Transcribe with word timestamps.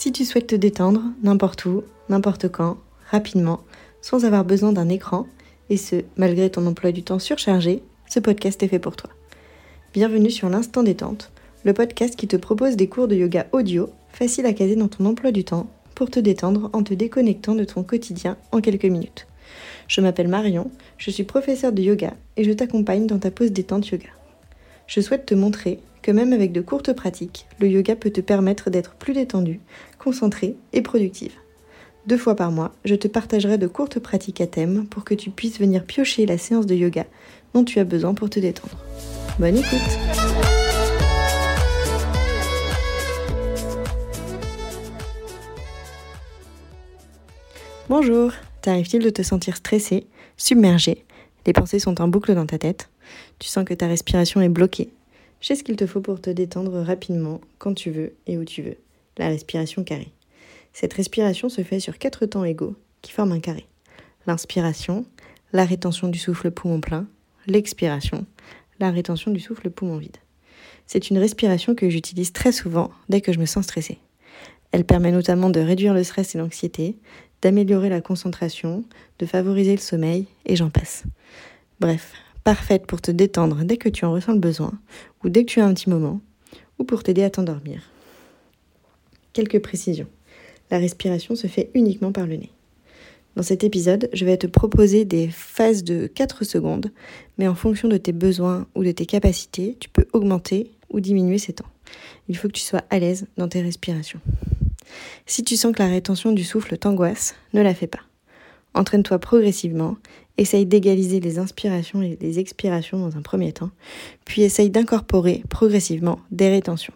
Si 0.00 0.12
tu 0.12 0.24
souhaites 0.24 0.46
te 0.46 0.56
détendre 0.56 1.02
n'importe 1.22 1.66
où, 1.66 1.82
n'importe 2.08 2.48
quand, 2.48 2.78
rapidement, 3.10 3.60
sans 4.00 4.24
avoir 4.24 4.46
besoin 4.46 4.72
d'un 4.72 4.88
écran, 4.88 5.26
et 5.68 5.76
ce, 5.76 5.96
malgré 6.16 6.48
ton 6.48 6.66
emploi 6.66 6.90
du 6.90 7.02
temps 7.02 7.18
surchargé, 7.18 7.82
ce 8.08 8.18
podcast 8.18 8.62
est 8.62 8.68
fait 8.68 8.78
pour 8.78 8.96
toi. 8.96 9.10
Bienvenue 9.92 10.30
sur 10.30 10.48
l'Instant 10.48 10.84
Détente, 10.84 11.30
le 11.64 11.74
podcast 11.74 12.16
qui 12.16 12.26
te 12.26 12.36
propose 12.36 12.76
des 12.76 12.88
cours 12.88 13.08
de 13.08 13.14
yoga 13.14 13.46
audio, 13.52 13.90
faciles 14.10 14.46
à 14.46 14.54
caser 14.54 14.74
dans 14.74 14.88
ton 14.88 15.04
emploi 15.04 15.32
du 15.32 15.44
temps, 15.44 15.68
pour 15.94 16.10
te 16.10 16.18
détendre 16.18 16.70
en 16.72 16.82
te 16.82 16.94
déconnectant 16.94 17.54
de 17.54 17.64
ton 17.64 17.82
quotidien 17.82 18.38
en 18.52 18.62
quelques 18.62 18.86
minutes. 18.86 19.26
Je 19.86 20.00
m'appelle 20.00 20.28
Marion, 20.28 20.70
je 20.96 21.10
suis 21.10 21.24
professeure 21.24 21.72
de 21.72 21.82
yoga 21.82 22.14
et 22.38 22.44
je 22.44 22.52
t'accompagne 22.52 23.06
dans 23.06 23.18
ta 23.18 23.30
pause 23.30 23.52
détente 23.52 23.86
yoga. 23.88 24.08
Je 24.86 25.02
souhaite 25.02 25.26
te 25.26 25.34
montrer 25.34 25.78
que 26.02 26.10
même 26.10 26.32
avec 26.32 26.52
de 26.52 26.60
courtes 26.60 26.92
pratiques, 26.92 27.46
le 27.58 27.68
yoga 27.68 27.96
peut 27.96 28.10
te 28.10 28.20
permettre 28.20 28.70
d'être 28.70 28.94
plus 28.94 29.12
détendu, 29.12 29.60
concentré 29.98 30.56
et 30.72 30.82
productive. 30.82 31.32
Deux 32.06 32.16
fois 32.16 32.34
par 32.34 32.50
mois, 32.50 32.72
je 32.84 32.94
te 32.94 33.08
partagerai 33.08 33.58
de 33.58 33.66
courtes 33.66 33.98
pratiques 33.98 34.40
à 34.40 34.46
thème 34.46 34.86
pour 34.86 35.04
que 35.04 35.14
tu 35.14 35.30
puisses 35.30 35.60
venir 35.60 35.84
piocher 35.84 36.24
la 36.24 36.38
séance 36.38 36.66
de 36.66 36.74
yoga 36.74 37.04
dont 37.52 37.64
tu 37.64 37.78
as 37.78 37.84
besoin 37.84 38.14
pour 38.14 38.30
te 38.30 38.40
détendre. 38.40 38.78
Bonne 39.38 39.58
écoute. 39.58 39.78
Bonjour, 47.88 48.32
t'arrive-t-il 48.62 49.02
de 49.02 49.10
te 49.10 49.22
sentir 49.22 49.56
stressé, 49.56 50.06
submergé? 50.36 51.04
Les 51.46 51.52
pensées 51.52 51.80
sont 51.80 52.00
en 52.00 52.08
boucle 52.08 52.34
dans 52.34 52.46
ta 52.46 52.56
tête. 52.56 52.88
Tu 53.38 53.48
sens 53.48 53.64
que 53.64 53.74
ta 53.74 53.88
respiration 53.88 54.40
est 54.40 54.48
bloquée 54.48 54.90
j'ai 55.40 55.54
ce 55.54 55.64
qu'il 55.64 55.76
te 55.76 55.86
faut 55.86 56.00
pour 56.00 56.20
te 56.20 56.30
détendre 56.30 56.80
rapidement, 56.80 57.40
quand 57.58 57.74
tu 57.74 57.90
veux 57.90 58.14
et 58.26 58.38
où 58.38 58.44
tu 58.44 58.62
veux. 58.62 58.76
La 59.18 59.28
respiration 59.28 59.84
carrée. 59.84 60.12
Cette 60.72 60.92
respiration 60.92 61.48
se 61.48 61.62
fait 61.62 61.80
sur 61.80 61.98
quatre 61.98 62.26
temps 62.26 62.44
égaux 62.44 62.76
qui 63.02 63.12
forment 63.12 63.32
un 63.32 63.40
carré. 63.40 63.66
L'inspiration, 64.26 65.04
la 65.52 65.64
rétention 65.64 66.08
du 66.08 66.18
souffle 66.18 66.50
poumon 66.50 66.80
plein, 66.80 67.06
l'expiration, 67.46 68.26
la 68.78 68.90
rétention 68.90 69.30
du 69.30 69.40
souffle 69.40 69.70
poumon 69.70 69.96
vide. 69.96 70.16
C'est 70.86 71.10
une 71.10 71.18
respiration 71.18 71.74
que 71.74 71.88
j'utilise 71.88 72.32
très 72.32 72.52
souvent 72.52 72.90
dès 73.08 73.20
que 73.20 73.32
je 73.32 73.38
me 73.38 73.46
sens 73.46 73.64
stressée. 73.64 73.98
Elle 74.72 74.84
permet 74.84 75.12
notamment 75.12 75.50
de 75.50 75.60
réduire 75.60 75.94
le 75.94 76.04
stress 76.04 76.34
et 76.34 76.38
l'anxiété, 76.38 76.96
d'améliorer 77.42 77.88
la 77.88 78.00
concentration, 78.00 78.84
de 79.18 79.26
favoriser 79.26 79.72
le 79.72 79.80
sommeil, 79.80 80.26
et 80.46 80.56
j'en 80.56 80.70
passe. 80.70 81.04
Bref, 81.80 82.12
parfaite 82.44 82.86
pour 82.86 83.00
te 83.00 83.10
détendre 83.10 83.64
dès 83.64 83.76
que 83.76 83.88
tu 83.88 84.04
en 84.04 84.12
ressens 84.12 84.32
le 84.32 84.38
besoin, 84.38 84.72
ou 85.24 85.28
dès 85.28 85.44
que 85.44 85.50
tu 85.50 85.60
as 85.60 85.66
un 85.66 85.74
petit 85.74 85.90
moment, 85.90 86.20
ou 86.78 86.84
pour 86.84 87.02
t'aider 87.02 87.22
à 87.22 87.30
t'endormir. 87.30 87.82
Quelques 89.32 89.60
précisions. 89.60 90.08
La 90.70 90.78
respiration 90.78 91.34
se 91.34 91.46
fait 91.46 91.70
uniquement 91.74 92.12
par 92.12 92.26
le 92.26 92.36
nez. 92.36 92.50
Dans 93.36 93.42
cet 93.42 93.62
épisode, 93.62 94.08
je 94.12 94.24
vais 94.24 94.36
te 94.36 94.46
proposer 94.46 95.04
des 95.04 95.28
phases 95.28 95.84
de 95.84 96.06
4 96.08 96.44
secondes, 96.44 96.90
mais 97.38 97.46
en 97.46 97.54
fonction 97.54 97.88
de 97.88 97.96
tes 97.96 98.12
besoins 98.12 98.66
ou 98.74 98.82
de 98.82 98.90
tes 98.90 99.06
capacités, 99.06 99.76
tu 99.78 99.88
peux 99.88 100.06
augmenter 100.12 100.72
ou 100.90 101.00
diminuer 101.00 101.38
ces 101.38 101.52
temps. 101.52 101.70
Il 102.28 102.36
faut 102.36 102.48
que 102.48 102.54
tu 102.54 102.62
sois 102.62 102.82
à 102.90 102.98
l'aise 102.98 103.26
dans 103.36 103.48
tes 103.48 103.62
respirations. 103.62 104.20
Si 105.26 105.44
tu 105.44 105.56
sens 105.56 105.72
que 105.72 105.82
la 105.82 105.88
rétention 105.88 106.32
du 106.32 106.42
souffle 106.42 106.76
t'angoisse, 106.76 107.36
ne 107.54 107.62
la 107.62 107.74
fais 107.74 107.86
pas. 107.86 108.00
Entraîne-toi 108.74 109.18
progressivement, 109.18 109.96
essaye 110.38 110.66
d'égaliser 110.66 111.20
les 111.20 111.38
inspirations 111.38 112.02
et 112.02 112.16
les 112.20 112.38
expirations 112.38 112.98
dans 112.98 113.16
un 113.16 113.22
premier 113.22 113.52
temps, 113.52 113.70
puis 114.24 114.42
essaye 114.42 114.70
d'incorporer 114.70 115.42
progressivement 115.48 116.20
des 116.30 116.48
rétentions. 116.48 116.94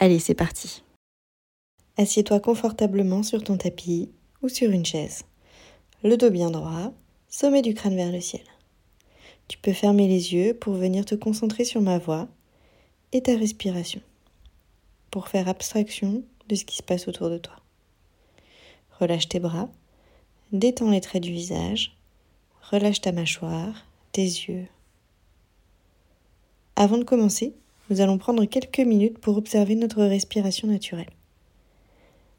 Allez, 0.00 0.18
c'est 0.18 0.34
parti. 0.34 0.82
Assieds-toi 1.96 2.40
confortablement 2.40 3.22
sur 3.22 3.42
ton 3.42 3.56
tapis 3.56 4.10
ou 4.42 4.48
sur 4.48 4.70
une 4.70 4.86
chaise. 4.86 5.24
Le 6.04 6.16
dos 6.16 6.30
bien 6.30 6.50
droit, 6.50 6.92
sommet 7.28 7.62
du 7.62 7.74
crâne 7.74 7.96
vers 7.96 8.12
le 8.12 8.20
ciel. 8.20 8.44
Tu 9.48 9.58
peux 9.58 9.72
fermer 9.72 10.06
les 10.06 10.34
yeux 10.34 10.54
pour 10.54 10.74
venir 10.74 11.04
te 11.04 11.14
concentrer 11.14 11.64
sur 11.64 11.80
ma 11.80 11.98
voix 11.98 12.28
et 13.12 13.22
ta 13.22 13.34
respiration, 13.36 14.00
pour 15.10 15.28
faire 15.28 15.48
abstraction 15.48 16.22
de 16.48 16.54
ce 16.54 16.64
qui 16.64 16.76
se 16.76 16.82
passe 16.82 17.08
autour 17.08 17.30
de 17.30 17.38
toi. 17.38 17.56
Relâche 19.00 19.28
tes 19.28 19.38
bras, 19.38 19.68
détends 20.52 20.90
les 20.90 21.00
traits 21.00 21.22
du 21.22 21.32
visage, 21.32 21.96
relâche 22.70 23.00
ta 23.00 23.12
mâchoire, 23.12 23.86
tes 24.12 24.22
yeux. 24.22 24.66
Avant 26.74 26.98
de 26.98 27.04
commencer, 27.04 27.54
nous 27.90 28.00
allons 28.00 28.18
prendre 28.18 28.44
quelques 28.44 28.80
minutes 28.80 29.18
pour 29.18 29.36
observer 29.36 29.74
notre 29.74 30.02
respiration 30.02 30.68
naturelle. 30.68 31.10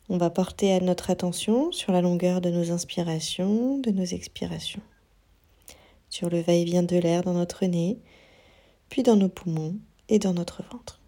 On 0.09 0.17
va 0.17 0.29
porter 0.29 0.73
à 0.73 0.79
notre 0.79 1.11
attention 1.11 1.71
sur 1.71 1.91
la 1.91 2.01
longueur 2.01 2.41
de 2.41 2.49
nos 2.49 2.71
inspirations, 2.71 3.77
de 3.77 3.91
nos 3.91 4.05
expirations, 4.05 4.81
sur 6.09 6.29
le 6.29 6.41
va-et-vient 6.41 6.83
de 6.83 6.97
l'air 6.97 7.23
dans 7.23 7.33
notre 7.33 7.65
nez, 7.65 7.99
puis 8.89 9.03
dans 9.03 9.15
nos 9.15 9.29
poumons 9.29 9.75
et 10.09 10.19
dans 10.19 10.33
notre 10.33 10.63
ventre. 10.63 10.99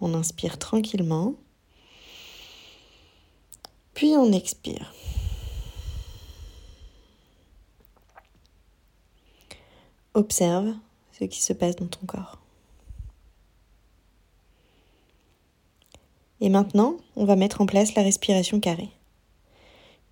On 0.00 0.14
inspire 0.14 0.58
tranquillement 0.58 1.34
puis 3.98 4.16
on 4.16 4.30
expire. 4.30 4.94
Observe 10.14 10.72
ce 11.18 11.24
qui 11.24 11.42
se 11.42 11.52
passe 11.52 11.74
dans 11.74 11.88
ton 11.88 12.06
corps. 12.06 12.38
Et 16.40 16.48
maintenant, 16.48 16.98
on 17.16 17.24
va 17.24 17.34
mettre 17.34 17.60
en 17.60 17.66
place 17.66 17.96
la 17.96 18.04
respiration 18.04 18.60
carrée. 18.60 18.92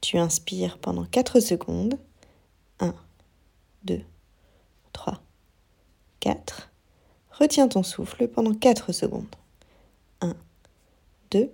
Tu 0.00 0.18
inspires 0.18 0.78
pendant 0.78 1.04
4 1.04 1.38
secondes. 1.38 1.96
1, 2.80 2.92
2, 3.84 4.02
3, 4.94 5.22
4. 6.18 6.72
Retiens 7.30 7.68
ton 7.68 7.84
souffle 7.84 8.26
pendant 8.26 8.52
4 8.52 8.90
secondes. 8.90 9.36
1, 10.22 10.34
2, 11.30 11.44
3, 11.44 11.52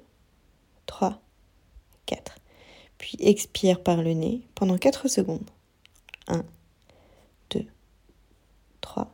puis 2.99 3.17
expire 3.21 3.83
par 3.83 4.03
le 4.03 4.13
nez 4.13 4.43
pendant 4.55 4.79
4 4.79 5.09
secondes. 5.09 5.51
1, 6.29 6.45
2, 7.51 7.67
3, 8.81 9.13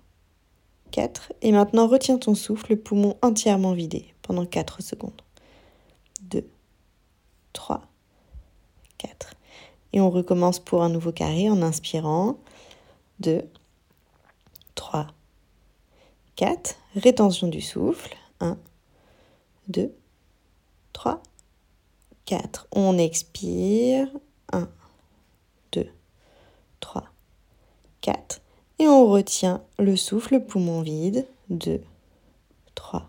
4. 0.91 1.33
Et 1.43 1.53
maintenant, 1.53 1.87
retiens 1.87 2.19
ton 2.19 2.35
souffle, 2.35 2.73
le 2.73 2.79
poumon 2.79 3.17
entièrement 3.23 3.73
vidé 3.73 4.15
pendant 4.23 4.45
4 4.45 4.83
secondes. 4.83 5.23
2, 6.23 6.47
3, 7.53 7.83
4. 8.99 9.35
Et 9.95 10.01
on 10.01 10.11
recommence 10.11 10.59
pour 10.59 10.83
un 10.83 10.91
nouveau 10.91 11.13
carré 11.13 11.49
en 11.49 11.63
inspirant. 11.63 12.39
2, 13.21 13.43
3, 14.75 15.07
4. 16.37 16.77
Rétention 16.95 17.49
du 17.49 17.61
souffle. 17.61 18.15
1, 18.41 18.59
2, 19.69 19.95
3, 20.93 21.23
4. 22.29 22.69
On 22.73 22.99
expire. 22.99 24.07
1, 24.53 24.69
2, 25.73 25.89
3, 26.81 27.05
4. 28.03 28.43
Et 28.79 28.87
on 28.87 29.07
retient 29.09 29.65
le 29.79 29.97
souffle, 29.97 30.45
poumon 30.45 30.83
vide. 30.83 31.27
2, 31.49 31.81
3, 32.75 33.09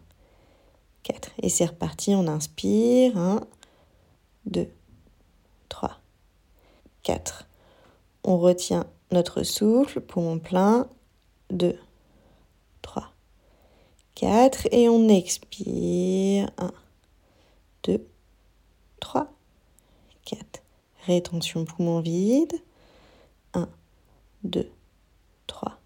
4. 1.04 1.32
Et 1.42 1.50
c'est 1.50 1.66
reparti, 1.66 2.16
on 2.16 2.28
inspire. 2.30 3.18
1, 3.18 3.42
2, 4.46 4.70
3, 5.68 6.00
4. 7.04 7.46
On 8.24 8.38
retient 8.38 8.86
notre 9.12 9.44
souffle, 9.44 10.00
poumon 10.00 10.40
plein. 10.40 10.88
2, 11.50 11.78
3, 12.84 13.12
4. 14.16 14.70
Et 14.72 14.88
on 14.88 15.10
expire. 15.10 16.50
1, 16.58 16.72
2, 17.84 17.98
3, 17.98 18.19
4. 20.26 20.64
Rétention 21.06 21.66
poumon 21.66 22.02
vide. 22.02 22.54
1, 23.54 23.68
2, 24.44 24.70
3, 25.48 25.80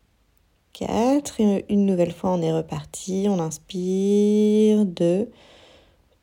4. 0.73 1.39
Et 1.39 1.65
une 1.69 1.85
nouvelle 1.85 2.11
fois, 2.11 2.31
on 2.31 2.41
est 2.41 2.51
reparti. 2.51 3.27
On 3.29 3.39
inspire. 3.39 4.85
2, 4.85 5.31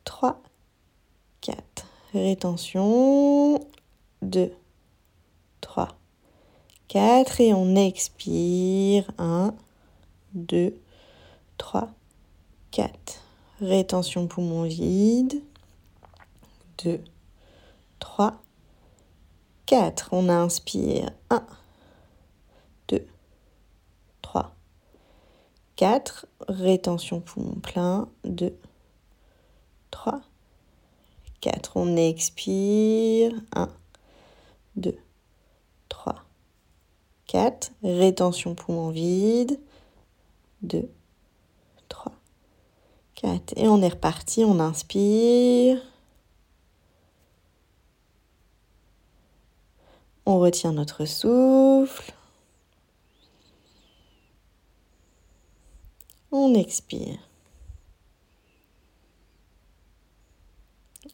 3, 0.05 0.43
4. 1.41 1.87
Rétention. 2.13 3.61
2, 4.23 4.53
3, 5.61 5.89
4. 6.89 7.41
Et 7.41 7.55
on 7.55 7.75
expire. 7.77 9.11
1, 9.19 9.55
2, 10.35 10.75
3, 11.57 11.89
4. 12.71 12.93
Rétention 13.61 14.27
poumon 14.27 14.65
vide. 14.65 15.43
2, 16.83 17.01
3, 17.99 18.41
4. 19.67 20.09
On 20.13 20.29
inspire. 20.29 21.11
1, 21.29 21.47
2, 22.89 23.07
3, 24.23 24.55
4. 25.77 26.27
Rétention 26.49 27.21
poumon 27.21 27.61
plein. 27.61 28.09
2, 28.25 28.57
4. 31.41 31.77
On 31.77 31.97
expire. 31.97 33.33
1, 33.55 33.69
2, 34.77 34.97
3, 35.89 36.15
4. 37.27 37.73
Rétention 37.83 38.55
poumon 38.55 38.91
vide. 38.91 39.61
2, 40.63 40.91
3, 41.89 42.13
4. 43.17 43.53
Et 43.57 43.69
on 43.69 43.83
est 43.83 43.89
reparti. 43.89 44.45
On 44.45 44.61
inspire. 44.61 45.79
On 50.33 50.39
retient 50.39 50.71
notre 50.73 51.07
souffle. 51.07 52.15
On 56.31 56.55
expire. 56.55 57.19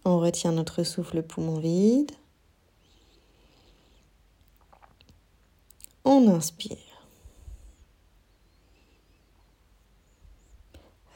On 0.05 0.19
retient 0.19 0.53
notre 0.53 0.83
souffle 0.83 1.23
poumon 1.23 1.59
vide. 1.61 2.13
On 6.05 6.29
inspire. 6.29 6.77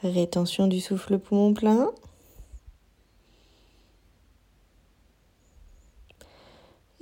Rétention 0.01 0.65
du 0.65 0.81
souffle 0.81 1.19
poumon 1.19 1.53
plein. 1.53 1.91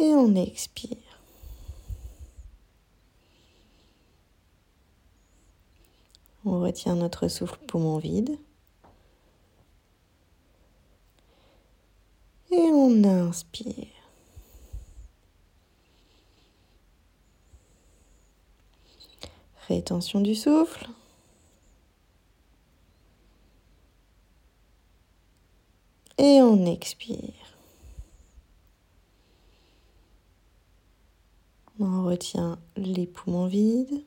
Et 0.01 0.08
on 0.19 0.35
expire. 0.35 0.97
On 6.45 6.61
retient 6.61 6.95
notre 6.95 7.27
souffle 7.27 7.59
poumon 7.67 7.97
vide. 7.97 8.37
Et 12.51 12.57
on 12.57 13.03
inspire. 13.03 13.87
Rétention 19.67 20.21
du 20.21 20.35
souffle. 20.35 20.89
Et 26.17 26.41
on 26.41 26.65
expire. 26.65 27.33
On 31.81 31.97
retient 32.09 32.57
les 32.75 33.05
poumons 33.05 33.45
vides. 33.45 34.03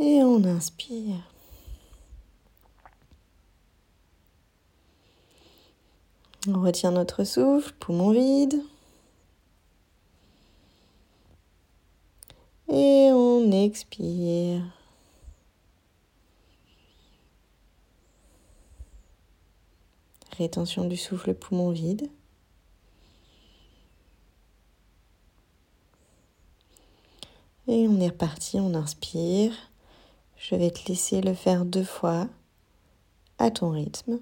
Et 0.00 0.22
on 0.22 0.42
inspire. 0.44 1.16
On 6.48 6.60
retient 6.60 6.90
notre 6.92 7.24
souffle, 7.24 7.72
poumon 7.78 8.10
vide. 8.10 8.62
Et 12.68 13.10
on 13.12 13.50
expire. 13.52 14.62
Rétention 20.36 20.84
du 20.84 20.96
souffle, 20.96 21.34
poumon 21.34 21.70
vide. 21.70 22.08
Et 27.70 27.86
on 27.86 28.00
est 28.00 28.08
reparti, 28.08 28.58
on 28.58 28.74
inspire. 28.74 29.52
Je 30.38 30.54
vais 30.54 30.70
te 30.70 30.88
laisser 30.88 31.20
le 31.20 31.34
faire 31.34 31.66
deux 31.66 31.84
fois 31.84 32.26
à 33.36 33.50
ton 33.50 33.70
rythme. 33.70 34.18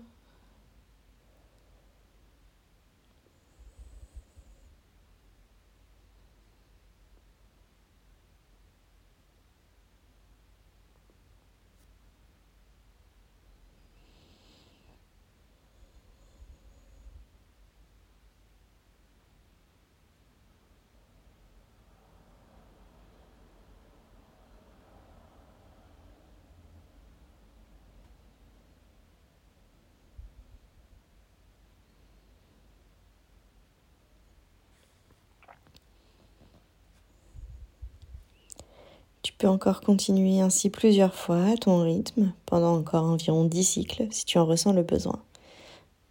Peux 39.38 39.48
encore 39.48 39.80
continuer 39.80 40.40
ainsi 40.40 40.70
plusieurs 40.70 41.14
fois 41.14 41.44
à 41.44 41.56
ton 41.56 41.82
rythme 41.82 42.32
pendant 42.46 42.74
encore 42.74 43.04
environ 43.04 43.44
10 43.44 43.64
cycles 43.64 44.06
si 44.10 44.24
tu 44.24 44.38
en 44.38 44.46
ressens 44.46 44.72
le 44.72 44.82
besoin. 44.82 45.20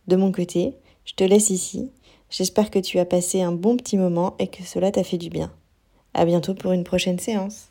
De 0.07 0.15
mon 0.15 0.31
côté, 0.31 0.73
je 1.05 1.13
te 1.13 1.23
laisse 1.23 1.49
ici. 1.49 1.91
J'espère 2.29 2.69
que 2.71 2.79
tu 2.79 2.99
as 2.99 3.05
passé 3.05 3.41
un 3.41 3.51
bon 3.51 3.77
petit 3.77 3.97
moment 3.97 4.35
et 4.39 4.47
que 4.47 4.63
cela 4.63 4.91
t'a 4.91 5.03
fait 5.03 5.17
du 5.17 5.29
bien. 5.29 5.51
À 6.13 6.25
bientôt 6.25 6.53
pour 6.53 6.71
une 6.71 6.83
prochaine 6.83 7.19
séance. 7.19 7.69